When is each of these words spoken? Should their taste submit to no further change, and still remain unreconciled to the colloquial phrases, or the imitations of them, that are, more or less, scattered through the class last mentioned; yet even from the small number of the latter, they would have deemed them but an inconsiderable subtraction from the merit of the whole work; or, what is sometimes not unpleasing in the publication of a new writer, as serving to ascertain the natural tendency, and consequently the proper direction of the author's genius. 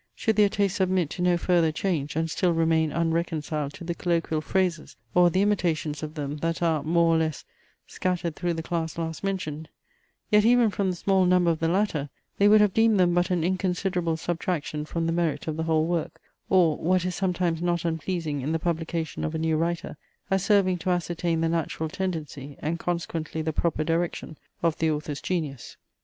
Should 0.15 0.35
their 0.37 0.49
taste 0.49 0.77
submit 0.77 1.11
to 1.11 1.21
no 1.21 1.37
further 1.37 1.71
change, 1.71 2.15
and 2.15 2.27
still 2.27 2.53
remain 2.53 2.91
unreconciled 2.91 3.73
to 3.73 3.83
the 3.83 3.93
colloquial 3.93 4.41
phrases, 4.41 4.95
or 5.13 5.29
the 5.29 5.43
imitations 5.43 6.01
of 6.01 6.15
them, 6.15 6.37
that 6.37 6.63
are, 6.63 6.81
more 6.81 7.13
or 7.13 7.19
less, 7.19 7.45
scattered 7.85 8.35
through 8.35 8.55
the 8.55 8.63
class 8.63 8.97
last 8.97 9.23
mentioned; 9.23 9.69
yet 10.31 10.43
even 10.43 10.71
from 10.71 10.89
the 10.89 10.95
small 10.95 11.23
number 11.25 11.51
of 11.51 11.59
the 11.59 11.67
latter, 11.67 12.09
they 12.39 12.47
would 12.47 12.61
have 12.61 12.73
deemed 12.73 12.99
them 12.99 13.13
but 13.13 13.29
an 13.29 13.43
inconsiderable 13.43 14.17
subtraction 14.17 14.85
from 14.85 15.05
the 15.05 15.13
merit 15.13 15.45
of 15.45 15.55
the 15.55 15.61
whole 15.65 15.85
work; 15.85 16.19
or, 16.49 16.77
what 16.77 17.05
is 17.05 17.13
sometimes 17.13 17.61
not 17.61 17.85
unpleasing 17.85 18.41
in 18.41 18.53
the 18.53 18.57
publication 18.57 19.23
of 19.23 19.35
a 19.35 19.37
new 19.37 19.55
writer, 19.55 19.97
as 20.31 20.43
serving 20.43 20.79
to 20.79 20.89
ascertain 20.89 21.41
the 21.41 21.47
natural 21.47 21.87
tendency, 21.89 22.55
and 22.59 22.79
consequently 22.79 23.43
the 23.43 23.53
proper 23.53 23.83
direction 23.83 24.35
of 24.63 24.75
the 24.79 24.89
author's 24.89 25.21
genius. 25.21 25.77